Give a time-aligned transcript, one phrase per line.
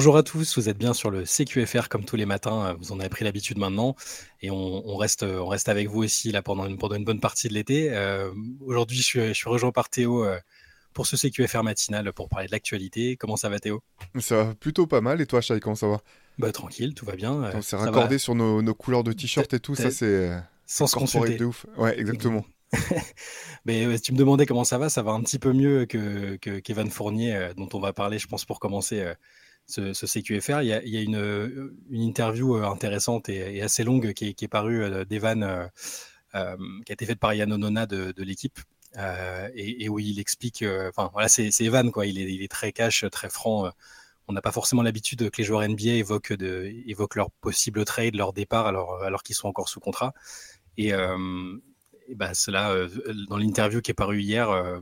[0.00, 3.00] Bonjour à tous, vous êtes bien sur le CQFR comme tous les matins, vous en
[3.00, 3.96] avez pris l'habitude maintenant
[4.40, 7.48] et on, reste, on reste avec vous aussi là pendant une, pendant une bonne partie
[7.48, 7.90] de l'été.
[7.92, 8.30] Euh,
[8.64, 10.38] aujourd'hui, je suis, je suis, rejoint par Théo euh,
[10.94, 13.18] pour ce CQFR matinal pour parler de l'actualité.
[13.18, 13.82] Comment ça va Théo?
[14.18, 16.00] Ça va plutôt pas mal et toi Chai, comment ça va?
[16.38, 17.34] Bah, Tranquille, tout va bien.
[17.52, 20.32] On s'est raccordé sur nos, nos, couleurs de t-shirt et tout, ça c'est...
[20.64, 21.36] Sans se consulter.
[21.36, 21.66] de ouf.
[21.76, 22.46] Ouais, exactement.
[23.66, 26.58] Mais tu me demandais comment ça va, ça va un petit peu mieux que, que
[26.58, 29.04] qu'Evan Fournier, dont on va parler, je pense, pour commencer
[29.70, 30.62] ce, CQFR.
[30.62, 35.04] Il y a, une, une, interview euh, intéressante et, assez longue qui est, parue euh,
[35.04, 38.58] d'Evan, euh, qui a été faite par Yann Onona de, l'équipe.
[39.54, 43.70] et, où il explique, enfin voilà, c'est Evan quoi, il est, très cash, très franc.
[44.28, 48.16] on n'a pas forcément l'habitude que les joueurs NBA évoquent, de, évoquent leur possible trade,
[48.16, 50.12] leur départ, alors, alors qu'ils sont encore sous contrat.
[50.76, 52.74] Et, et bah, cela,
[53.28, 54.80] dans l'interview qui est parue hier,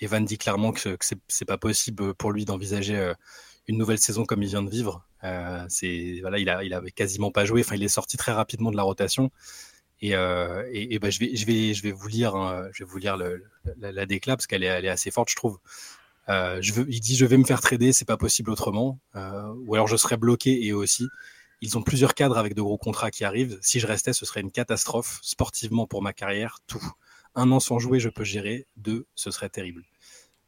[0.00, 3.12] Evan dit clairement que, que c'est pas possible pour lui d'envisager
[3.68, 5.04] une nouvelle saison comme il vient de vivre.
[5.24, 7.60] Euh, c'est voilà, il a, il avait quasiment pas joué.
[7.60, 9.30] Enfin, il est sorti très rapidement de la rotation.
[10.00, 12.90] Et, euh, et, bah, je vais, je vais, je vais vous lire, hein, je vais
[12.90, 15.58] vous lire la, la, parce qu'elle est, elle est assez forte, je trouve.
[16.28, 19.00] Euh, je veux, il dit, je vais me faire trader, c'est pas possible autrement.
[19.14, 21.06] Ou alors je serais bloqué et aussi.
[21.60, 23.58] Ils ont plusieurs cadres avec de gros contrats qui arrivent.
[23.60, 26.60] Si je restais, ce serait une catastrophe sportivement pour ma carrière.
[26.68, 26.92] Tout.
[27.34, 28.66] Un an sans jouer, je peux gérer.
[28.76, 29.82] Deux, ce serait terrible.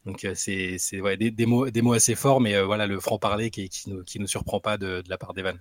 [0.07, 2.99] Donc euh, c'est ouais, des, des, mots, des mots assez forts, mais euh, voilà le
[3.01, 5.59] franc-parler qui, qui, nous, surprend pas de, la part d'Evan.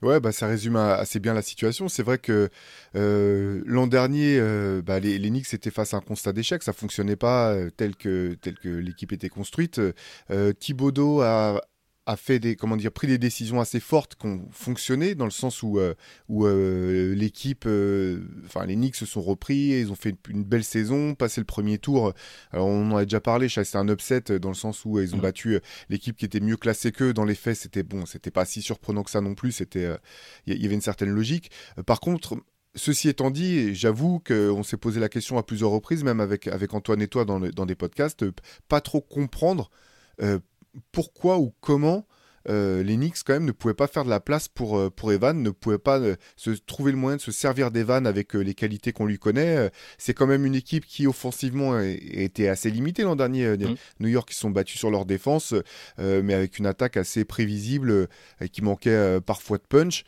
[0.00, 1.88] Ouais, bah, ça résume assez bien la situation.
[1.88, 2.50] C'est vrai que
[2.94, 4.40] euh, l'an dernier,
[4.82, 6.62] bah, les, les, Knicks étaient face à un constat d'échec.
[6.62, 9.80] Ça fonctionnait pas tel que, tel que l'équipe était construite.
[10.30, 11.60] Euh, Thibodeau a,
[12.08, 15.30] a fait des comment dire pris des décisions assez fortes qui ont fonctionné dans le
[15.30, 15.94] sens où euh,
[16.30, 20.64] où euh, l'équipe euh, enfin les Knicks se sont repris ils ont fait une, belle
[20.64, 22.14] saison passé le premier tour.
[22.50, 25.18] Alors on en a déjà parlé c'est un upset dans le sens où ils ont
[25.18, 25.20] mmh.
[25.20, 25.60] battu
[25.90, 27.12] l'équipe qui était mieux classée qu'eux.
[27.12, 29.86] Dans les faits c'était bon c'était pas si surprenant que ça non plus c'était
[30.46, 31.50] il y, avait une certaine logique.
[31.86, 32.36] Par contre
[32.74, 36.74] Ceci étant dit, j'avoue qu'on s'est posé la question à plusieurs reprises, même avec, avec
[36.74, 38.24] Antoine et toi dans, le, dans des podcasts,
[38.68, 39.68] pas trop comprendre
[40.92, 42.06] pourquoi ou comment
[42.48, 45.12] euh, les Knicks quand même ne pouvaient pas faire de la place pour, euh, pour
[45.12, 48.54] Evan, ne pouvaient pas euh, se trouver le moyen de se servir d'Evan avec les
[48.54, 49.70] qualités qu'on lui connaît.
[49.98, 53.56] c'est quand même une équipe qui offensivement était assez limitée l'an dernier.
[53.56, 53.74] Mm.
[54.00, 55.54] New York ils sont battus sur leur défense,
[55.98, 58.08] mais avec une attaque assez prévisible
[58.52, 60.04] qui manquait parfois de punch.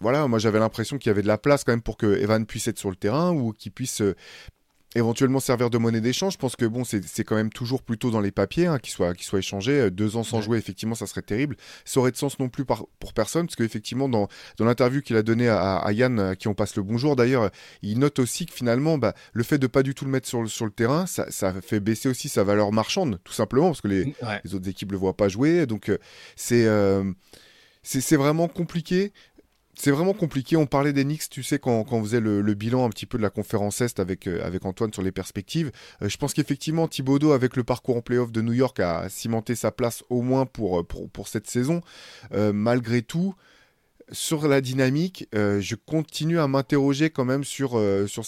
[0.00, 2.44] Voilà, moi j'avais l'impression qu'il y avait de la place quand même pour que Evan
[2.46, 4.02] puisse être sur le terrain ou qu'il puisse
[4.94, 6.34] éventuellement servir de monnaie d'échange.
[6.34, 9.14] Je pense que bon, c'est quand même toujours plutôt dans les papiers hein, qu'il soit,
[9.14, 9.72] qu soit échangé.
[9.72, 11.56] Euh, deux ans sans jouer, effectivement, ça serait terrible.
[11.84, 15.16] Ça aurait de sens non plus par, pour personne, parce qu'effectivement, dans, dans l'interview qu'il
[15.16, 17.50] a donnée à, à, Yann, à qui on passe le bonjour d'ailleurs,
[17.82, 20.48] il note aussi que finalement, bah, le fait de pas du tout le mettre sur,
[20.48, 23.88] sur le terrain, ça, ça fait baisser aussi sa valeur marchande, tout simplement, parce que
[23.88, 24.14] les,
[24.44, 25.66] les autres équipes le voient pas jouer.
[25.66, 25.98] Donc, euh,
[26.36, 26.66] c'est.
[26.66, 27.12] Euh,
[27.88, 29.12] c'est vraiment compliqué
[29.76, 30.56] c'est vraiment compliqué.
[30.56, 33.18] On parlait des Knicks, tu sais, quand, quand on faisait le, bilan un petit peu
[33.18, 35.70] de la conférence Est avec, euh, avec Antoine sur les perspectives.
[36.02, 39.54] Euh, je pense qu'effectivement, Thibodeau, avec le parcours en playoff de New York, a cimenté
[39.54, 41.82] sa place au moins pour, euh, pour, pour cette saison.
[42.32, 43.34] malgré tout,
[44.12, 48.22] sur la dynamique, je continue à m'interroger quand même sur, sur.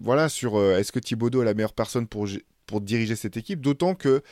[0.00, 2.26] Voilà, sur est-ce que Thibodeau est la meilleure personne pour,
[2.66, 3.60] pour diriger cette équipe?
[3.60, 4.22] D'autant que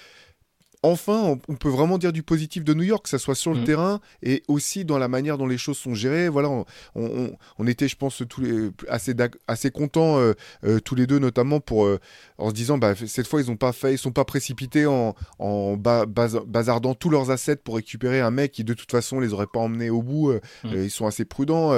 [0.82, 3.60] enfin, on, peut vraiment dire du positif de New York, que ça soit sur le
[3.60, 3.64] mm.
[3.64, 6.28] terrain et aussi dans la manière dont les choses sont gérées.
[6.28, 9.14] Voilà, on, était, je pense, tous les, assez,
[9.48, 10.34] assez contents, euh,
[10.64, 11.98] euh, tous les deux, notamment pour, euh,
[12.38, 15.14] en se disant, bah, cette fois, ils ont pas fait, ils sont pas précipités en,
[15.38, 19.46] en bazardant tous leurs assets pour récupérer un mec qui, de toute façon, les aurait
[19.46, 20.32] pas emmenés au bout.
[20.64, 20.74] Mm.
[20.74, 21.72] ils sont assez prudents.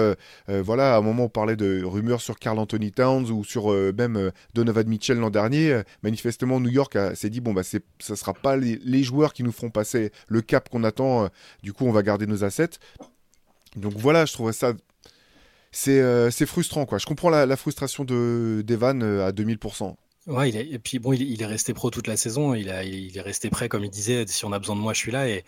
[0.48, 4.30] voilà, à un moment, on parlait de rumeurs sur Carl Anthony Towns ou sur même
[4.54, 5.82] Donovan Mitchell l'an dernier.
[6.02, 9.52] manifestement, New York s'est dit, bon, bah, ça sera pas les les joueurs qui nous
[9.52, 11.24] feront passer le cap qu'on attend.
[11.24, 11.28] Euh,
[11.62, 12.78] du coup, on va garder nos assets.
[13.76, 14.72] Donc voilà, je trouverais ça.
[15.72, 16.98] C'est euh, frustrant, quoi.
[16.98, 19.94] Je comprends la, frustration de d'Evan euh, à 2000%.
[20.26, 22.54] Ouais, il et puis bon, il, est resté pro toute la saison.
[22.54, 24.26] Il, il est resté prêt, comme il disait.
[24.26, 25.28] Si on a besoin de moi, je suis là.
[25.28, 25.44] Et,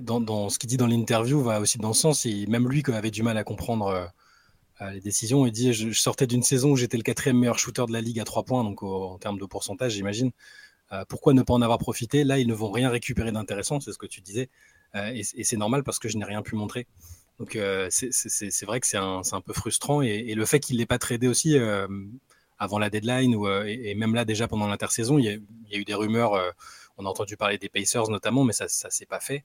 [0.00, 2.26] dans, ce qu'il dit dans l'interview va aussi dans ce sens.
[2.48, 4.10] même lui, qui avait du mal à comprendre
[4.92, 7.92] les décisions, il dit je, sortais d'une saison où j'étais le quatrième meilleur shooter de
[7.92, 10.30] la ligue à trois points, donc en termes de pourcentage, j'imagine.
[10.94, 12.24] Euh, pourquoi ne pas en avoir profité?
[12.24, 14.48] Là, ils ne vont rien récupérer d'intéressant, c'est ce que tu disais.
[14.94, 16.86] Euh, et, c'est normal parce que je n'ai rien pu montrer.
[17.40, 20.02] Donc euh, c'est vrai que c'est un, peu frustrant.
[20.02, 21.56] Et, le fait qu'il l'ait pas tradé aussi
[22.58, 25.94] avant la deadline, ou, et, même là déjà pendant l'intersaison, il, y, a eu des
[25.94, 26.32] rumeurs.
[26.96, 29.44] on a entendu parler des Pacers notamment, mais ça ne s'est pas fait.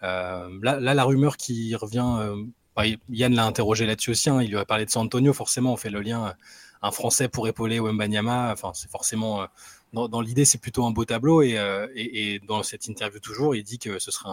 [0.00, 2.34] là, là, la rumeur qui revient,
[2.74, 5.74] bah, Yann l'a interrogé là-dessus aussi, hein, il lui a parlé de San Antonio, forcément
[5.74, 6.34] on fait le lien,
[6.80, 9.46] un Français pour épauler Wembanyama, enfin c'est forcément
[9.92, 11.42] dans, l'idée, c'est plutôt un beau tableau.
[11.42, 14.30] Euh, et, dans cette interview toujours, il dit que ce serait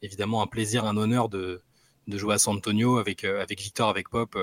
[0.00, 1.62] évidemment un plaisir, un honneur de,
[2.08, 4.38] jouer à San Antonio avec, avec Victor, avec Pop,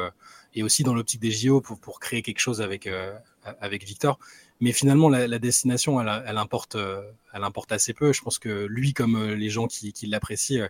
[0.53, 2.87] et aussi dans l'optique des JO pour, créer quelque chose avec,
[3.83, 4.19] Victor.
[4.61, 6.77] Mais finalement, la, destination, elle, elle, importe,
[7.71, 8.13] assez peu.
[8.13, 10.69] Je pense que lui, comme les gens qui l'apprécient,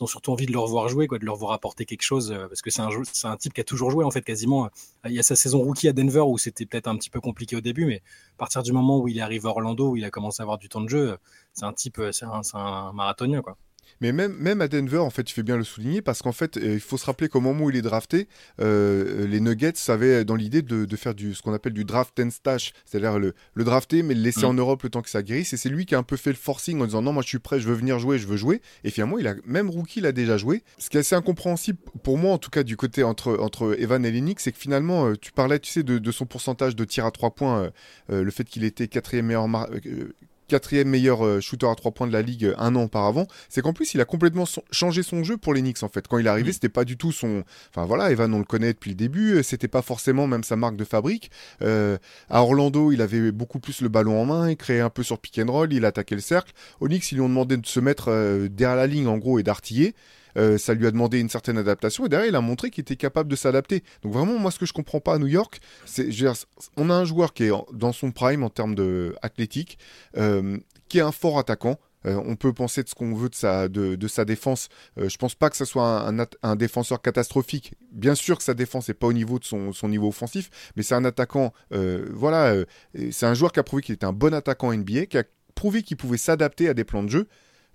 [0.00, 2.48] ont surtout envie de le revoir jouer, quoi, de le revoir apporter quelque chose, euh,
[2.48, 4.66] parce que c'est un, c'est un type qui a toujours joué en fait quasiment.
[4.66, 4.68] Euh,
[5.06, 7.56] il y a sa saison rookie à Denver où c'était peut-être un petit peu compliqué
[7.56, 8.02] au début, mais
[8.34, 10.58] à partir du moment où il arrive à Orlando, où il a commencé à avoir
[10.58, 11.18] du temps de jeu,
[11.52, 13.56] c'est un type, c'est un, c'est un marathonien quoi.
[14.00, 16.56] Mais même, même à Denver, en fait, tu fais bien le souligner, parce qu'en fait,
[16.56, 18.28] euh, il faut se rappeler qu'au moment où il est drafté,
[18.60, 22.18] euh, les Nuggets avaient dans l'idée de, de, faire du, ce qu'on appelle du draft
[22.20, 24.50] and stash, c'est-à-dire le, le, drafter, mais le laisser mm.
[24.50, 25.52] en Europe le temps que ça guérisse.
[25.52, 27.28] Et c'est lui qui a un peu fait le forcing en disant non, moi je
[27.28, 28.60] suis prêt, je veux venir jouer, je veux jouer.
[28.84, 30.62] Et finalement, il a même rookie, il a déjà joué.
[30.78, 34.04] Ce qui est assez incompréhensible pour moi, en tout cas, du côté entre, entre Evan
[34.04, 36.84] et Lennox, c'est que finalement, euh, tu parlais, tu sais, de, de, son pourcentage de
[36.84, 37.70] tir à 3 points,
[38.08, 39.48] le fait qu'il était quatrième meilleur
[40.48, 43.62] quatrième meilleur euh, shooter à trois points de la ligue euh, un an auparavant, c'est
[43.62, 46.08] qu'en plus il a complètement changé son jeu pour les Knicks en fait.
[46.08, 46.54] Quand il est arrivé, mm.
[46.54, 47.44] c'était pas du tout son.
[47.70, 50.56] Enfin voilà, Evan on le connaît depuis le début, euh, c'était pas forcément même sa
[50.56, 51.30] marque de fabrique.
[51.60, 55.18] à Orlando, il avait beaucoup plus le ballon en main, il créait un peu sur
[55.18, 56.52] pick and roll, il attaquait le cercle.
[56.80, 58.10] Aux Knicks, ils lui ont demandé de se mettre
[58.48, 59.94] derrière la ligne en gros et d'artiller.
[60.36, 62.96] Euh, ça lui a demandé une certaine adaptation et derrière il a montré qu'il était
[62.96, 63.82] capable de s'adapter.
[64.02, 66.08] Donc vraiment moi ce que je comprends pas à New York, c'est
[66.76, 69.78] on a un joueur qui est dans son prime en termes de athlétique,
[70.16, 70.58] euh,
[70.88, 71.78] qui est un fort attaquant.
[72.06, 74.68] Euh, on peut penser de ce qu'on veut de sa, de, sa défense.
[74.96, 76.08] je pense pas que ce soit
[76.42, 77.74] un, défenseur catastrophique.
[77.90, 80.84] Bien sûr que sa défense n'est pas au niveau de son, son niveau offensif, mais
[80.84, 81.52] c'est un attaquant.
[81.70, 82.54] voilà,
[83.10, 85.24] c'est un joueur qui a prouvé qu'il était un bon attaquant NBA, qui a
[85.56, 87.26] prouvé qu'il pouvait s'adapter à des plans de jeu.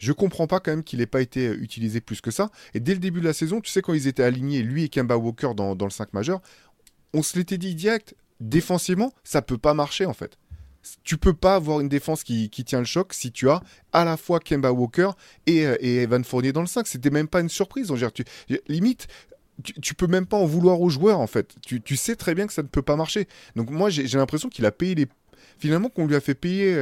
[0.03, 2.49] Je comprends pas quand même qu'il n'ait pas été euh, utilisé plus que ça.
[2.73, 4.89] Et dès le début de la saison, tu sais, quand ils étaient alignés, lui et
[4.89, 6.41] Kemba Walker dans, le 5 majeur,
[7.13, 10.37] on se l'était dit direct, défensivement, ça peut pas marcher en fait.
[11.05, 13.61] Tu peux pas avoir une défense qui, tient le choc si tu as
[13.93, 15.11] à la fois Kemba Walker
[15.45, 16.85] et, euh, Evan Fournier dans le 5.
[16.85, 17.89] C'était même pas une surprise.
[18.13, 18.25] Tu,
[18.67, 19.07] limite,
[19.81, 21.55] tu, peux même pas en vouloir aux joueurs en fait.
[21.65, 23.29] Tu, sais très bien que ça ne peut pas marcher.
[23.55, 25.07] Donc moi j'ai l'impression qu'il a payé les.
[25.59, 26.75] Finalement qu'on lui a fait payer.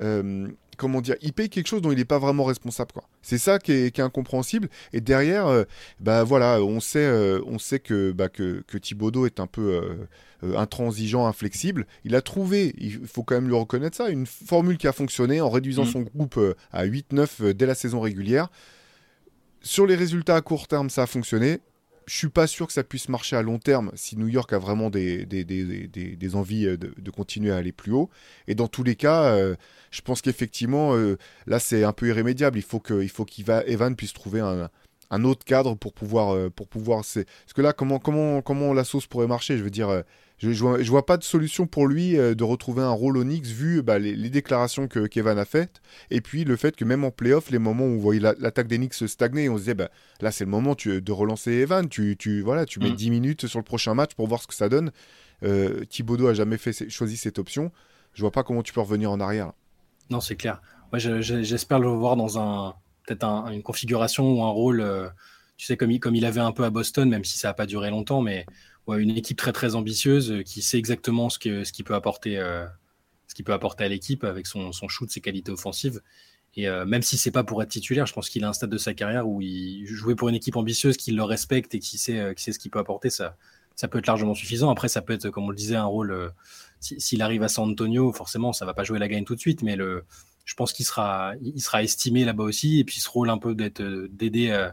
[0.00, 2.92] Euh, comment dire, il paye quelque chose dont il n'est pas vraiment responsable.
[2.92, 3.04] Quoi.
[3.22, 4.68] C'est ça qui est, incompréhensible.
[4.92, 5.64] Et derrière, euh,
[6.00, 10.06] bah voilà, on sait, euh, on sait que, bah, que, que Thibaudot est un peu
[10.42, 11.86] euh, intransigeant, inflexible.
[12.04, 15.40] Il a trouvé, il faut quand même lui reconnaître ça, une formule qui a fonctionné
[15.40, 15.88] en réduisant mm.
[15.88, 16.38] son groupe
[16.72, 18.48] à 8-9 dès la saison régulière.
[19.62, 21.60] Sur les résultats à court terme, ça a fonctionné
[22.06, 24.58] je suis pas sûr que ça puisse marcher à long terme si New York a
[24.58, 28.10] vraiment des, des, des, des envies euh, de, continuer à aller plus haut.
[28.48, 29.56] Et dans tous les cas, euh,
[29.90, 31.16] je pense qu'effectivement, euh,
[31.46, 32.58] là, c'est un peu irrémédiable.
[32.58, 34.68] Il faut qu'Evan puisse trouver un,
[35.14, 36.50] un, autre cadre pour pouvoir.
[36.52, 37.24] pour pouvoir Parce
[37.54, 39.56] que là, comment, comment, comment la sauce pourrait marcher?
[39.58, 40.04] Je veux dire,
[40.38, 43.82] je, je, vois, pas de solution pour lui euh, de retrouver un rôle Onyx vu
[43.82, 45.80] bah, les, déclarations que Kevin a faites
[46.10, 49.06] et puis le fait que même en playoff, les moments où on voyait l'attaque d'Enix
[49.06, 49.90] stagner, on se disait bah,
[50.20, 51.88] là c'est le moment de relancer Evan.
[51.88, 53.12] Tu, tu, voilà, tu mets 10 mm.
[53.12, 54.90] minutes sur le prochain match pour voir ce que ça donne.
[55.44, 57.70] Euh, Thibaudot a jamais fait, choisi cette option.
[58.12, 59.52] Je vois pas comment tu peux revenir en arrière.
[60.10, 60.60] Non, c'est clair.
[60.92, 62.74] Moi, j'espère le voir dans un
[63.06, 65.08] peut-être une configuration ou un rôle, euh,
[65.56, 67.54] tu sais, comme il, comme il avait un peu à Boston, même si ça n'a
[67.54, 68.46] pas duré longtemps, mais
[68.88, 72.66] une équipe très très ambitieuse euh, qui sait exactement ce qu'il ce peut apporter euh,
[73.28, 76.00] ce qu'il peut apporter à l'équipe avec son, son, shoot, ses qualités offensives.
[76.56, 78.78] Et même si c'est pas pour être titulaire, je pense qu'il a un stade de
[78.78, 82.32] sa carrière où il jouer pour une équipe ambitieuse qui le respecte et qui sait,
[82.36, 83.36] qui sait ce qu'il peut apporter, ça,
[83.74, 84.70] ça peut être largement suffisant.
[84.70, 86.32] Après, ça peut être, comme on le disait, un rôle.
[86.78, 89.62] S'il arrive à San Antonio, forcément, ça va pas jouer la gagne tout de suite,
[89.62, 90.04] mais le,
[90.44, 91.34] je pense qu'il sera,
[91.82, 92.80] estimé là-bas aussi.
[92.80, 94.68] Et puis ce rôle un peu d'être, d'aider,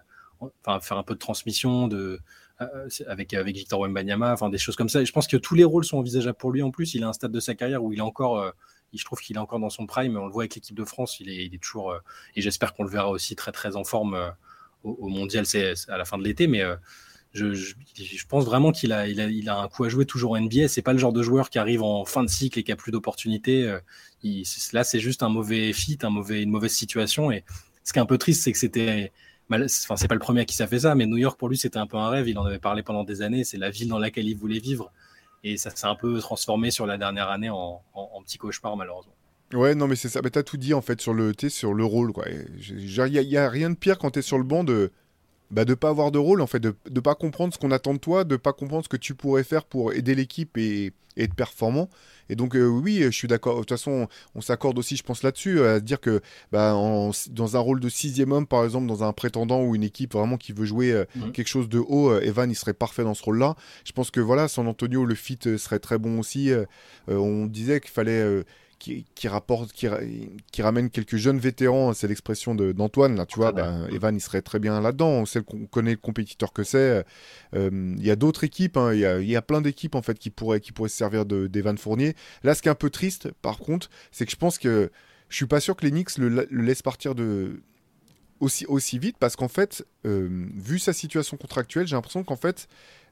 [0.63, 2.20] enfin, faire un peu de transmission, de,
[2.62, 5.04] euh, avec, Victor Wembanyama, enfin des choses comme ça.
[5.04, 6.94] Je pense que tous les rôles sont envisageables pour lui en plus.
[6.94, 8.51] Il a un stade de sa carrière où il est encore, euh,
[8.94, 10.18] je trouve qu'il est encore dans son prime.
[10.18, 12.00] On le voit avec l'équipe de France, il est, toujours, euh,
[12.36, 14.34] et j'espère qu'on le verra aussi très très en forme
[14.84, 15.46] au, mondial,
[15.88, 16.48] à la fin de l'été.
[16.48, 16.63] Mais
[17.34, 20.68] je, pense vraiment qu'il a, il a, un coup à jouer toujours en NBA.
[20.68, 22.76] C'est pas le genre de joueur qui arrive en fin de cycle et qui a
[22.76, 23.78] plus d'opportunités.
[24.74, 27.32] là, c'est juste un mauvais fit, un mauvais, une mauvaise situation.
[27.32, 27.44] Et
[27.84, 29.12] ce qui est un peu triste, c'est que c'était
[29.58, 31.80] enfin c'est pas le premier qui s'est fait ça, mais New York pour lui c'était
[31.80, 32.28] un peu un rêve.
[32.28, 33.44] Il en avait parlé pendant des années.
[33.44, 34.92] C'est la ville dans laquelle il voulait vivre,
[35.44, 37.82] et ça s'est un peu transformé sur la dernière année en,
[38.26, 39.14] petit cauchemar malheureusement.
[39.54, 40.22] Ouais, non, mais c'est ça.
[40.24, 42.14] Mais t'as tout dit en fait sur le, sur le rôle.
[42.70, 44.92] Il y, a rien de pire quand t'es sur le banc de,
[45.51, 47.93] bah, de pas avoir de rôle, en fait, de ne pas comprendre ce qu'on attend
[47.93, 51.36] de toi, de pas comprendre ce que tu pourrais faire pour aider l'équipe et, être
[51.36, 51.89] performant.
[52.29, 53.55] Et donc, euh, oui, je suis d'accord.
[53.55, 56.22] De toute façon, on, s'accorde aussi, je pense, là-dessus, à dire que
[56.53, 56.72] bah,
[57.31, 60.38] dans un rôle de sixième homme, par exemple, dans un prétendant ou une équipe vraiment
[60.38, 61.03] qui veut jouer euh,
[61.34, 63.55] quelque chose de haut, euh, Evan, il serait parfait dans ce rôle-là.
[63.84, 66.51] Je pense que voilà, San Antonio, le fit serait très bon aussi.
[67.10, 68.43] on disait qu'il fallait
[68.82, 69.88] qui, rapporte, qui,
[70.52, 74.42] qui, ramène quelques jeunes vétérans, c'est l'expression d'Antoine, là, tu vois, ben, Evan, il serait
[74.42, 75.10] très bien là-dedans.
[75.10, 77.06] On sait qu'on connaît le compétiteur que c'est.
[77.56, 80.02] Euh, il y a d'autres équipes, hein, il y, a, y, a, plein d'équipes, en
[80.02, 82.16] fait, qui pourraient, qui pourraient se servir d'Evan Fournier.
[82.44, 84.92] Là, ce qui est un peu triste, par contre, c'est que je pense que
[85.30, 87.62] je suis pas sûr que les Knicks le, le laissent partir de,
[88.42, 92.68] aussi, aussi vite parce qu'en fait, euh, vu sa situation contractuelle, j'ai l'impression qu'en fait,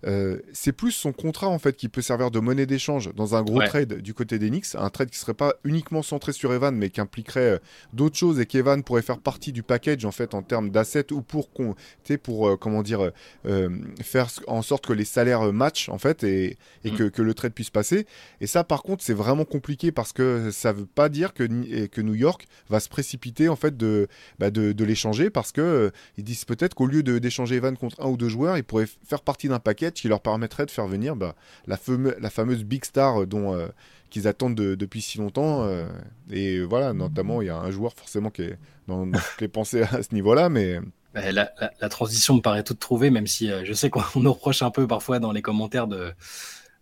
[0.06, 3.44] euh, c'est plus son contrat en fait qui peut servir de monnaie d'échange dans un
[3.44, 6.74] gros trade du côté des Knicks, un trade qui serait pas uniquement centré sur Evan
[6.75, 7.58] mais qui impliquerait euh,
[7.91, 11.22] d'autres choses et qu'Evan pourrait faire partie du package en fait en termes d'assets ou
[11.22, 11.50] pour
[12.24, 13.12] pour euh, comment dire
[14.01, 16.96] faire en sorte que les salaires matchent en fait et, et mm.
[16.96, 18.06] que, que, le trade puisse passer.
[18.39, 21.44] Et ça par contre c'est vraiment compliqué parce que ça veut pas dire que,
[21.88, 25.91] que New York va se précipiter en fait de, bah, de, de l'échanger parce que
[26.18, 29.22] ils disent peut-être qu'au lieu d'échanger Evan contre un ou deux joueurs, il pourrait faire
[29.22, 31.36] partie d'un package qui leur permettrait de faire venir bah,
[31.67, 33.67] la, fameuse big star euh, dont euh,
[34.10, 35.63] qu'ils attendent depuis si longtemps.
[35.63, 35.88] Euh,
[36.29, 40.50] et voilà, notamment, il y a un joueur forcément qui est dans, à ce niveau-là,
[40.50, 40.79] mais.
[41.13, 44.62] Bah, la, la, transition me paraît toute trouvée, même si je sais qu'on nous reproche
[44.62, 46.13] un peu parfois dans les commentaires de,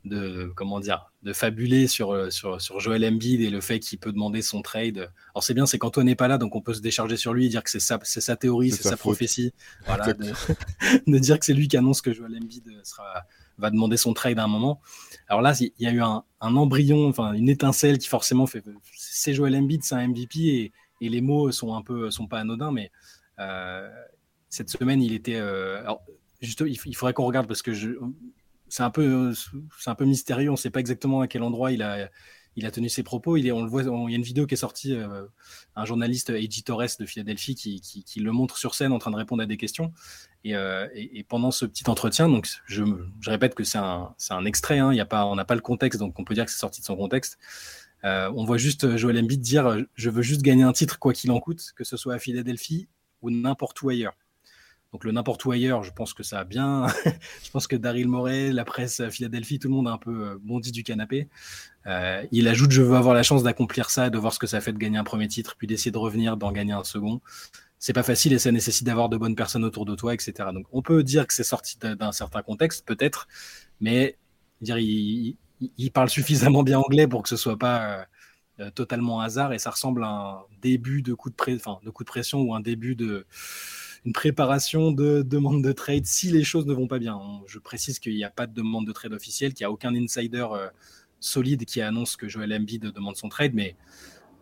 [0.05, 3.99] de comment dire de fabuler sur, euh, sur, sur Joel Embiid et le fait qu'il
[3.99, 5.11] peut demander son trade.
[5.33, 7.33] Alors c'est bien, c'est quand on n'est pas là, donc on peut se décharger sur
[7.33, 9.53] lui et dire que c'est sa, c'est sa théorie, c'est sa, prophétie.
[9.85, 13.25] Voilà, de, dire que c'est lui qui annonce que Joel Embiid sera,
[13.57, 14.79] va demander son trade à un moment.
[15.27, 18.63] Alors là, il y a eu un, un embryon, enfin une étincelle qui forcément fait.
[18.93, 22.39] C'est Joel Embiid, c'est un MVP et, et, les mots sont un peu sont pas
[22.39, 22.91] anodins, mais
[23.39, 23.89] euh,
[24.49, 25.35] cette semaine il était.
[25.35, 26.03] Euh, alors,
[26.41, 27.91] juste, il faudrait qu'on regarde parce que je,
[28.69, 29.33] c'est un peu,
[29.79, 30.49] c'est un peu mystérieux.
[30.49, 32.09] On ne sait pas exactement à quel endroit il a,
[32.57, 33.37] il a tenu ses propos.
[33.37, 35.25] Il est, on le voit, il y a une vidéo qui est sortie, euh,
[35.75, 39.15] un journaliste, Eiji Torres de Philadelphie, qui, qui, le montre sur scène en train de
[39.15, 39.93] répondre à des questions.
[40.43, 40.87] Et, euh,
[41.29, 42.83] pendant ce petit entretien, donc je,
[43.21, 44.79] je répète que c'est un, un extrait.
[44.79, 46.59] Hein, y a pas, on n'a pas le contexte, donc on peut dire que c'est
[46.59, 47.37] sorti de son contexte.
[48.03, 51.31] Euh, on voit juste Joel Embiid dire Je veux juste gagner un titre, quoi qu'il
[51.31, 52.87] en coûte, que ce soit à Philadelphie
[53.21, 54.17] ou n'importe où ailleurs.
[54.97, 56.87] Donc le n'importe où ailleurs, je pense que ça a bien.
[57.43, 60.29] je pense que Daryl Morey, la presse à Philadelphie, tout le monde a un peu
[60.29, 61.29] euh, bondi du canapé.
[61.85, 64.59] Euh, il ajoute je veux avoir la chance d'accomplir ça, de voir ce que ça
[64.59, 67.21] fait de gagner un premier titre, puis d'essayer de revenir, d'en gagner un second.
[67.77, 70.33] C'est pas facile et ça nécessite d'avoir de bonnes personnes autour de toi, etc.
[70.51, 73.27] Donc on peut dire que c'est sorti d'un certain contexte, peut-être,
[73.79, 74.17] mais
[74.61, 75.37] dire il,
[75.93, 78.07] parle suffisamment bien anglais pour que ce soit pas
[78.59, 82.09] euh, totalement hasard et ça ressemble à un début de coup de, de coup de
[82.09, 83.27] pression ou un début de
[84.05, 87.19] une préparation de demande de trade si les choses ne vont pas bien.
[87.47, 89.95] Je précise qu'il n'y a pas de demande de trade officielle, qu'il n'y a aucun
[89.95, 90.67] insider euh,
[91.19, 93.75] solide qui annonce que Joel Embiid demande son trade, mais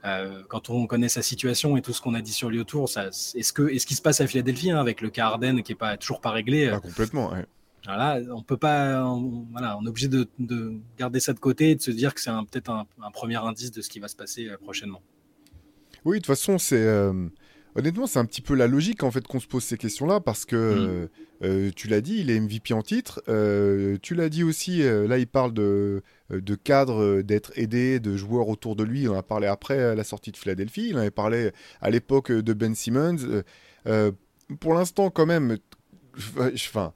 [0.05, 2.89] euh, quand on connaît sa situation et tout ce qu'on a dit sur lui autour,
[2.97, 5.75] est-ce que est-ce qui se passe à Philadelphie hein, avec le cas Arden qui est
[5.75, 7.33] pas toujours pas réglé euh, Complètement.
[7.85, 9.03] Voilà, on peut pas,
[9.51, 10.27] voilà, on est obligé de,
[10.97, 13.81] garder ça de côté et de se dire que c'est peut-être un, premier indice de
[13.83, 15.03] ce qui va se passer prochainement.
[16.03, 16.83] Oui, de toute façon, c'est
[17.77, 20.45] Honnêtement, c'est un petit peu la logique en fait qu'on se pose ces questions-là parce
[20.45, 20.87] que mm.
[20.87, 21.07] euh,
[21.43, 23.21] euh, tu l'as dit, il est MVP en titre.
[23.27, 28.47] Euh, tu l'as dit aussi, là il parle de, de cadre, d'être aidé, de joueurs
[28.47, 29.01] autour de lui.
[29.01, 30.87] Il en a parlé après la sortie de Philadelphie.
[30.89, 31.51] Il en avait parlé
[31.81, 33.43] à l'époque de Ben Simmons.
[34.59, 35.57] pour l'instant, quand même,
[36.53, 36.93] enfin.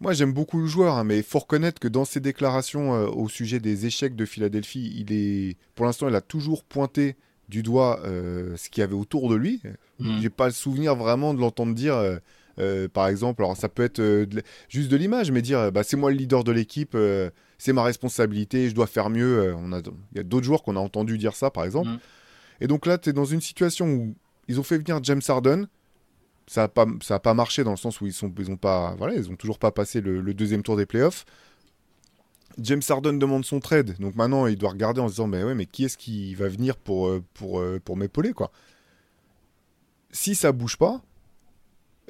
[0.00, 3.28] Moi, j'aime beaucoup le joueur, hein, mais il faut reconnaître que dans ses déclarations au
[3.28, 7.14] sujet des échecs de Philadelphie, il est, pour l'instant, il a toujours pointé
[7.52, 9.60] du doigt euh, ce qu'il y avait autour de lui.
[10.02, 10.20] Mm.
[10.20, 11.94] J'ai pas le souvenir vraiment de l'entendre dire.
[11.94, 12.16] Euh,
[12.58, 14.26] euh, par exemple, alors ça peut être
[14.68, 16.96] juste de l'image, mais dire bah, c'est moi le leader de l'équipe,
[17.56, 19.54] c'est ma responsabilité, je dois faire mieux.
[19.56, 21.88] on a, il y a d'autres joueurs qu'on a entendu dire ça, par exemple.
[21.88, 21.98] Mm.
[22.60, 24.14] Et donc là, tu es dans une situation où
[24.48, 25.66] ils ont fait venir James Harden.
[26.46, 28.56] Ça n'a pas, ça a pas marché dans le sens où ils sont, ils ont
[28.56, 31.24] pas, voilà, ils ont toujours pas passé le, le deuxième tour des playoffs.
[32.58, 35.54] James Harden demande son trade, donc maintenant il doit regarder en se disant mais ouais
[35.54, 38.50] mais qui est-ce qui va venir pour euh, pour euh, pour m'épauler quoi?
[40.12, 41.02] Si ça bouge pas,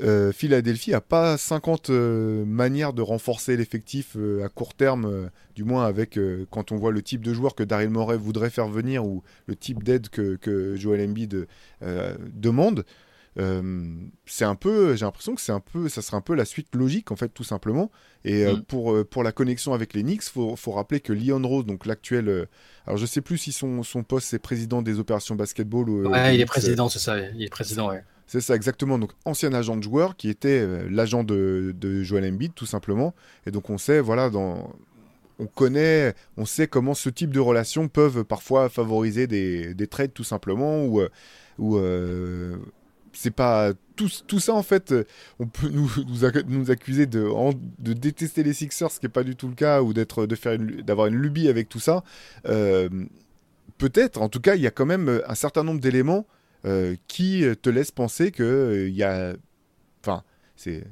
[0.01, 6.19] euh, Philadelphie a pas 50 manières de renforcer l'effectif à court terme, du moins avec
[6.51, 9.55] quand on voit le type de joueur que Daryl Morey voudrait faire venir ou le
[9.55, 11.47] type d'aide que, que Joel Embiid
[12.35, 12.85] demande.
[13.39, 13.95] Euh,
[14.27, 16.75] c'est un peu, j'ai l'impression que c'est un peu, ça serait un peu la suite
[16.75, 17.91] logique en fait, tout simplement.
[18.25, 18.63] Et euh, mm.
[18.65, 21.87] pour, euh, pour la connexion avec les Knicks, faut, faut rappeler que Leon Rose, donc
[21.87, 22.47] l'actuel,
[22.87, 26.09] alors je sais plus si son, son poste c'est président des opérations basketball ou.
[26.09, 28.05] Ouais, il est président, c'est ça, il est président, ouais.
[28.27, 28.99] C'est ça, exactement.
[28.99, 33.15] Donc, ancien agent de joueur qui était l'agent de, de Joel Embiid, tout simplement.
[33.45, 34.73] Et donc, on sait, voilà, dans,
[35.39, 40.15] on connaît, on sait comment ce type de relations peuvent parfois favoriser des, des trades
[40.15, 41.03] tout simplement ou,
[41.59, 41.79] ou
[43.13, 44.95] c'est pas tout, ça en fait
[45.39, 45.91] on peut nous,
[46.49, 47.29] nous, accuser de,
[47.79, 50.35] de, détester les Sixers ce qui est pas du tout le cas ou d'être de
[50.35, 52.03] faire d'avoir une lubie avec tout ça
[52.47, 52.89] euh,
[53.79, 56.27] peut-être, en tout cas, il y a quand même un certain nombre d'éléments
[57.09, 59.35] qui te laissent penser que il y a,
[60.01, 60.23] enfin,
[60.55, 60.85] c'est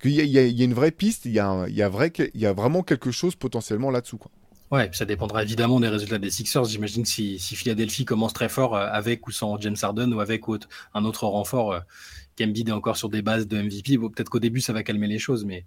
[0.00, 2.46] qu'il y, a une vraie piste, il y a, il y a, vrai, il y
[2.46, 4.30] a vraiment quelque chose potentiellement là-dessous, quoi.
[4.70, 6.64] Ouais, ça dépendra évidemment des résultats des Sixers.
[6.64, 10.20] J'imagine que si, si, Philadelphie commence très fort euh, avec ou sans James Harden ou
[10.20, 10.42] avec
[10.94, 11.80] un autre renfort, euh,
[12.36, 15.18] qu'Embiid est encore sur des bases de MVP, peut-être qu'au début ça va calmer les
[15.18, 15.66] choses, mais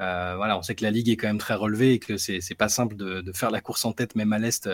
[0.00, 2.54] euh, voilà, on sait que la ligue est quand même très relevée et que c'est
[2.54, 4.68] pas simple de, de, faire la course en tête même à l'est.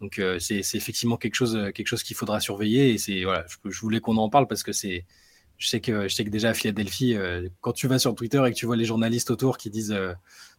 [0.00, 3.80] Donc c'est effectivement quelque chose, quelque chose qu'il faudra surveiller et c'est voilà, je, je
[3.80, 5.06] voulais qu'on en parle parce que c'est
[5.58, 7.16] je sais que je sais que déjà à Philadelphie,
[7.60, 9.96] quand tu vas sur Twitter et que tu vois les journalistes autour qui disent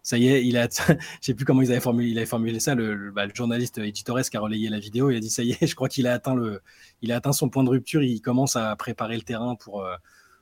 [0.06, 2.60] ça y est, il a, je sais plus comment ils avaient formulé, il avait formulé
[2.60, 5.42] ça, le, bah, journaliste Eddie Torres qui a relayé la vidéo, il a dit ça
[5.42, 6.62] y est, je crois qu'il a atteint le,
[7.02, 9.96] il a atteint son point de rupture, il commence à préparer le terrain pour, euh,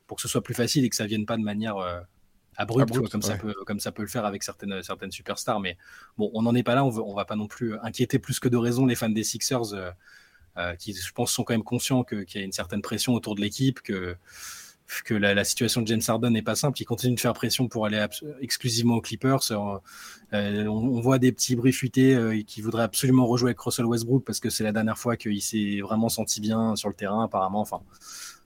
[0.06, 2.02] pour que ce soit plus facile et que ça vienne pas de manière euh,
[2.58, 5.62] abrupte, comme ça peut, comme ça peut le faire avec certaines, certaines superstars.
[5.62, 5.78] Mais
[6.18, 8.42] bon, on n'en est pas là, on, veut, on va pas non plus inquiéter plus
[8.42, 9.74] que de raison les fans des Sixers,
[10.58, 13.36] euh, qui, je pense, sont quand même conscients qu'il y a une certaine pression autour
[13.36, 14.18] de l'équipe, que
[15.06, 16.82] que la, situation de James Harden n'est pas simple.
[16.82, 18.06] Il continue de faire pression pour aller
[18.42, 19.52] exclusivement aux Clippers.
[19.52, 19.78] Euh,
[20.34, 24.24] euh, on, voit des petits bruits fuités euh, qui voudraient absolument rejouer avec Russell Westbrook
[24.26, 27.62] parce que c'est la dernière fois qu'il s'est vraiment senti bien sur le terrain, apparemment.
[27.62, 27.82] Enfin,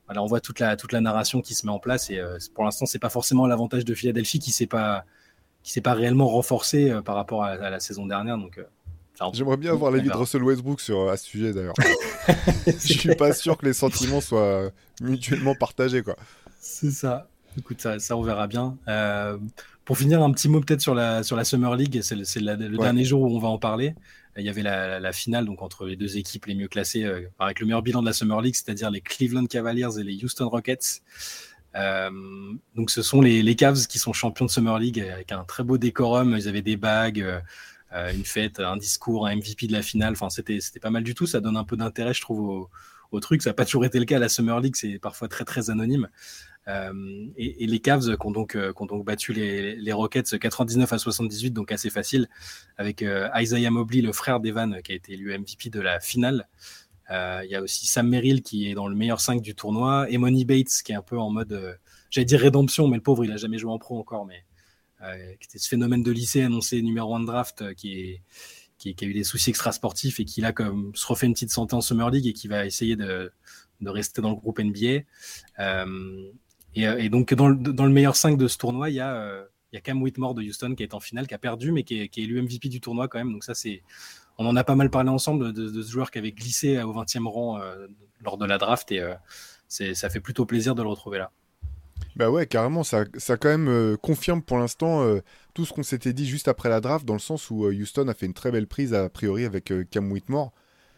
[0.06, 2.22] voilà, on voit toute la, toute la narration qui se met en place et
[2.54, 5.06] pour l'instant, c'est pas forcément l'avantage de Philadelphie qui s'est pas
[5.64, 8.38] s'est pas réellement renforcé par rapport à, la saison dernière.
[8.38, 8.58] Donc
[9.34, 11.76] J'aimerais bien avoir l'avis de Russell Westbrook sur, à ce sujet d'ailleurs.
[12.68, 14.72] Je suis pas sûr que les sentiments soient
[15.02, 16.04] mutuellement partagés.
[16.04, 16.16] quoi.
[16.60, 17.28] C'est ça.
[17.58, 18.78] Écoute, ça, ça, on verra bien.
[18.88, 19.38] Euh,
[19.86, 22.02] pour finir, un petit mot peut-être sur la, sur la Summer League.
[22.04, 23.96] C'est le, dernier jour où on va en parler.
[24.38, 27.60] Il y avait la, finale donc entre les deux équipes les mieux classées euh, avec
[27.60, 31.02] le meilleur bilan de la Summer League, c'est-à-dire les Cleveland Cavaliers et les Houston Rockets.
[31.76, 32.12] Euh,
[32.76, 35.64] donc ce sont les, les, Cavs qui sont champions de Summer League avec un très
[35.64, 36.36] beau décorum.
[36.38, 37.26] Ils avaient des bagues.
[37.98, 40.14] Euh, une fête, un discours, un MVP de la finale.
[40.14, 41.26] Enfin, c'était pas mal du tout.
[41.26, 42.70] Ça donne un peu d'intérêt, je trouve,
[43.12, 43.42] au, truc.
[43.42, 44.76] Ça n'a pas toujours été le cas à la Summer League.
[44.76, 46.10] C'est parfois très très anonyme.
[46.68, 50.98] Euh, et, les Cavs qui ont donc, euh, ont donc battu les, Rockets 99 à
[50.98, 52.28] 78, donc assez facile,
[52.78, 53.04] avec
[53.36, 56.48] Isaiah Mobley, le frère d'Evan, qui a été élu MVP de la finale.
[57.10, 60.18] Il y a aussi Sam Merrill qui est dans le meilleur 5 du tournoi, et
[60.18, 63.32] Money Bates qui est un peu en mode, j'allais dire rédemption, mais le pauvre il
[63.32, 64.44] a jamais joué en pro encore, mais
[65.00, 68.22] qui était ce phénomène de lycée annoncé numéro 1 de draft euh, qui
[68.86, 71.82] a eu des soucis extrasportifs et qui là comme se refait une petite santé en
[71.82, 73.32] Summer League et qui va essayer de,
[73.86, 75.04] rester dans le groupe NBA.
[75.60, 76.32] Euh,
[76.74, 79.82] et, donc dans le, meilleur 5 de ce tournoi, il y a, il y a
[79.82, 82.24] Cam Whitmore de Houston qui est en finale, qui a perdu, mais qui est, qui
[82.24, 83.32] élu MVP du tournoi quand même.
[83.32, 83.84] Donc ça c'est,
[84.38, 87.28] on en a pas mal parlé ensemble de, ce joueur qui avait glissé au 20e
[87.28, 87.60] rang
[88.22, 89.04] lors de la draft et
[89.68, 91.32] ça fait plutôt plaisir de le retrouver là.
[92.18, 95.20] Bah ouais, carrément, ça, ça quand même euh, confirme pour l'instant euh,
[95.54, 98.08] tout ce qu'on s'était dit juste après la draft, dans le sens où euh, Houston
[98.08, 100.52] a fait une très belle prise a priori avec Cam Whitmore.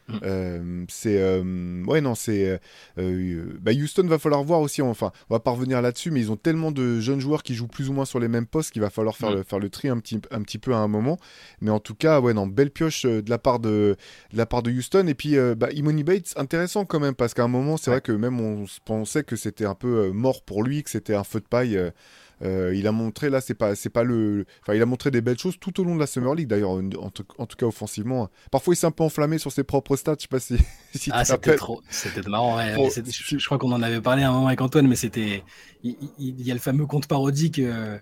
[0.09, 0.19] Mm.
[0.23, 2.59] Euh, c'est euh, ouais non c'est
[2.97, 6.31] euh, bah Houston va falloir voir aussi enfin on va pas revenir là-dessus mais ils
[6.31, 8.81] ont tellement de jeunes joueurs qui jouent plus ou moins sur les mêmes postes qu'il
[8.81, 9.35] va falloir faire, mm.
[9.35, 11.19] le, faire le tri un petit, un petit peu à un moment
[11.61, 13.95] mais en tout cas ouais non belle pioche de la part de,
[14.31, 17.43] de la part de Houston et puis bah, Imoni Bates intéressant quand même parce qu'à
[17.43, 20.83] un moment c'est vrai que même on pensait que c'était un peu mort pour lui
[20.83, 21.79] que c'était un feu de paille
[22.41, 25.21] euh, il a montré là, c'est pas, c'est pas le, enfin, il a montré des
[25.21, 27.23] belles choses tout au long de la Summer League d'ailleurs, en, tout
[27.57, 28.29] cas offensivement.
[28.51, 30.15] Parfois, il s'est un peu enflammé sur ses propres stats.
[30.17, 30.57] Je sais pas si.
[30.95, 32.57] si ah, c'était trop, c'était marrant.
[32.59, 35.43] je, crois qu'on en avait parlé un moment avec Antoine, mais c'était,
[35.83, 37.59] il, y a le fameux compte parodique.
[37.59, 37.97] Euh,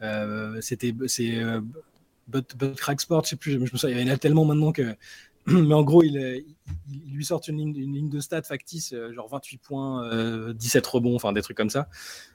[0.00, 1.42] euh, c'était, c'est
[2.28, 4.44] But, But, Crack Sport, je sais plus, je me souviens, il y en a tellement
[4.44, 4.96] maintenant que.
[5.46, 6.44] Mais en gros, il,
[6.88, 11.16] il, lui sort une ligne, une ligne, de stats factice, genre 28 points, 17 rebonds,
[11.16, 11.88] enfin des trucs comme ça.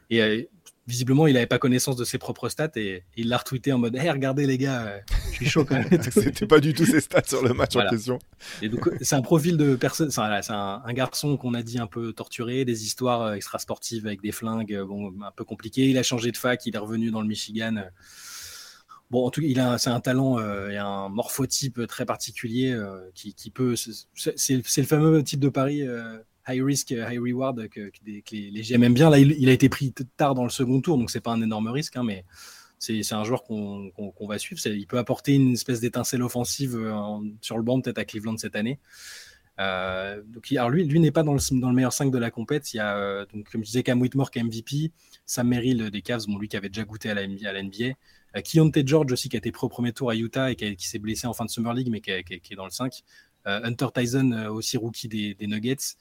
[0.10, 0.50] Et
[0.88, 3.96] visiblement, il n'avait pas connaissance de ses propres stats et il l'a retweeté en mode
[3.96, 5.00] Hey, regardez les gars, euh,
[5.32, 6.02] je suis chaud quand même.
[6.12, 8.20] C'était pas du tout ses stats sur le match en question.
[8.62, 12.14] Et donc, c'est un profil de personne, c'est un, garçon qu'on a dit un peu
[12.14, 15.90] torturé, des histoires euh, extra-sportives avec des flingues, euh, bon, un peu compliquées.
[15.90, 17.84] Il a changé de fac, il est revenu dans le Michigan.
[19.12, 20.38] Bon, en tout cas, il a, c'est un talent
[20.70, 22.78] et un morphotype très particulier
[23.14, 23.76] qui, qui, peut.
[23.78, 25.84] C'est, le fameux type de pari
[26.48, 28.22] high risk, high reward que, les,
[28.62, 29.10] GM aiment bien.
[29.10, 31.68] Là, il, a été pris tard dans le second tour, donc c'est pas un énorme
[31.70, 32.26] risque, hein, mais
[32.80, 33.92] c'est un joueur qu'on
[34.28, 34.62] va suivre.
[34.68, 36.94] Il peut apporter une espèce d'étincelle offensive euh,
[37.42, 38.80] sur le banc, peut-être à Cleveland cette année.
[39.60, 42.74] Euh, alors lui, lui n'est pas dans le, meilleur 5 de la compète.
[42.74, 44.92] Il y a, euh, donc, comme je disais, Cam Whitmore qui est MVP,
[45.26, 47.96] Sam Merrill des Cavs, bon, lui qui avait déjà goûté à la, à la NBA,
[48.86, 51.26] George aussi qui a été pris au premier tour à Utah et qui, s'est blessé
[51.26, 53.02] en fin de Summer League, mais qui, qui est dans le 5.
[53.48, 55.96] Euh, Hunter Tyson, euh, aussi rookie des, Nuggets,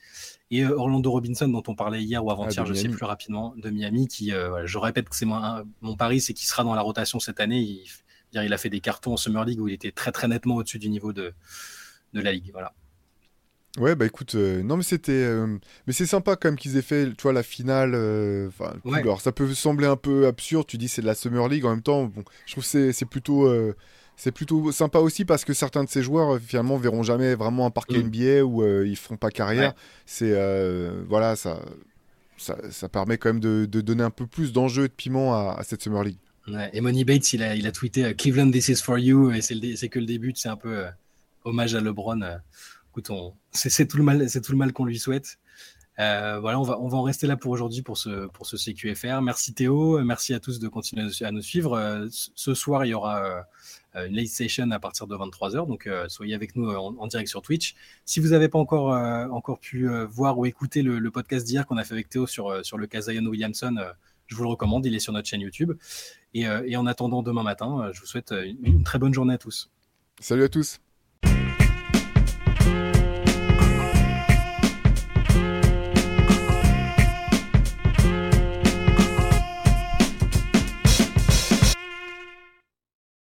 [0.51, 3.55] et euh, Orlando Robinson, dont on parlait hier ou avant-hier, ah, je sais plus rapidement,
[3.57, 4.33] de Miami, qui,
[4.65, 7.61] je répète que c'est mon, mon pari, c'est qu'il sera dans la rotation cette année.
[7.61, 7.85] Il,
[8.33, 10.79] il a fait des cartons en Summer League où il était très très nettement au-dessus
[10.79, 11.33] du niveau de,
[12.13, 12.51] de la ligue.
[12.53, 12.75] Voilà.
[13.79, 16.83] Ouais, bah écoute, euh, non mais c'était, euh, mais c'est sympa quand même qu'ils aient
[16.83, 17.93] fait, tu vois, la finale.
[17.95, 18.49] euh,
[18.85, 19.01] Ouais.
[19.01, 21.71] alors ça peut sembler un peu absurde, tu dis c'est de la Summer League, en
[21.71, 23.47] même temps, bon, je trouve que c'est c'est plutôt,
[24.17, 27.67] c'est plutôt sympa aussi parce que certains de ces joueurs euh, finalement verront jamais vraiment
[27.67, 28.07] un parquet Mm.
[28.09, 29.71] NBA où euh, ils feront pas carrière.
[29.71, 29.77] Ouais.
[30.07, 31.61] C'est, euh, voilà, ça,
[32.39, 35.35] ça, ça permet quand même de, de donner un peu plus d'enjeu et de piment
[35.35, 36.19] à, à cette Summer League.
[36.49, 39.33] Ouais, et Money Bates, il a, il a tweeté euh, Cleveland, this is for you,
[39.33, 40.89] et c'est que le début, c'est un peu euh,
[41.45, 42.21] hommage à LeBron.
[42.91, 45.39] écoute, on- c'est tout le mal, c'est tout le mal qu'on lui souhaite.
[45.99, 48.57] Euh, voilà, on va, on va en rester là pour aujourd'hui pour ce, pour ce
[48.59, 49.23] CQFR.
[49.23, 52.07] Merci Théo, merci à tous de continuer à nous- suivre.
[52.11, 53.45] Ce soir, il y aura
[54.05, 57.29] une late session à partir de 23h, donc euh, soyez avec nous euh, en, direct
[57.29, 57.75] sur Twitch.
[58.05, 61.67] Si vous n'avez pas encore, euh, encore pu euh, voir ou écouter le, podcast d'hier
[61.67, 63.93] qu'on a fait avec Théo sur, euh, sur le cas Zion Williamson, euh,
[64.27, 65.73] je vous le recommande, il est sur notre chaîne YouTube.
[66.35, 69.35] Et, euh, en attendant demain matin, euh, je vous souhaite euh, une très bonne journée
[69.35, 69.71] à tous.
[70.21, 70.81] Salut à tous!